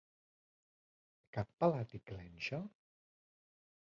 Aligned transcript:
Cap 1.37 1.51
pelat 1.63 1.93
i 1.97 2.01
clenxa? 2.13 2.61